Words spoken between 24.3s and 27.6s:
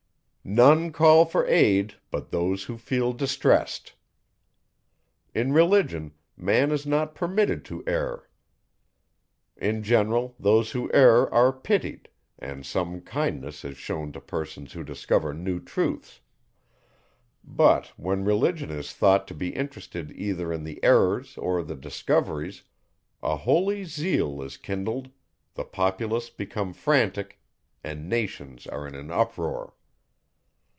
is kindled, the populace become frantic,